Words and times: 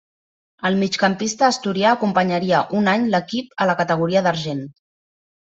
El 0.69 0.77
migcampista 0.83 1.45
asturià 1.47 1.91
acompanyaria 1.97 2.63
un 2.81 2.91
any 2.95 3.07
l'equip 3.13 3.55
a 3.61 3.69
la 3.73 3.77
categoria 3.83 4.27
d'argent. 4.31 4.67